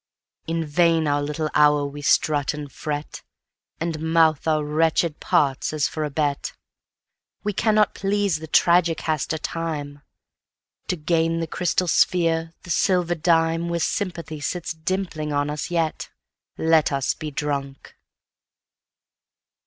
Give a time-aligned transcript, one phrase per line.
[0.47, 3.21] In vain our little hour we strut and fret,
[3.79, 6.53] And mouth our wretched parts as for a bet:
[7.43, 10.01] We cannot please the tragicaster Time.
[10.87, 16.09] To gain the crystal sphere, the silver dime, Where Sympathy sits dimpling on us yet,
[16.57, 17.93] Let us be drunk!